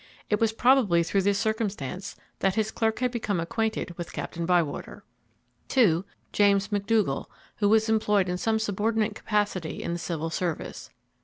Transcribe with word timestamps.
It 0.31 0.39
was 0.39 0.51
probably 0.51 1.03
through 1.03 1.21
this 1.21 1.37
circumstance 1.37 2.15
that 2.39 2.55
his 2.55 2.71
clerk 2.71 2.97
had 2.97 3.11
become 3.11 3.39
acquainted 3.39 3.95
with 3.99 4.13
Captain 4.13 4.47
Bywater. 4.47 5.03
2. 5.67 6.05
James 6.33 6.69
McDougall, 6.69 7.27
who 7.57 7.69
was 7.69 7.87
employed 7.87 8.27
in 8.27 8.39
some 8.39 8.57
subordinate 8.57 9.13
capacity 9.13 9.83
in 9.83 9.93
the 9.93 9.99
Civil 9.99 10.31
Service. 10.31 10.89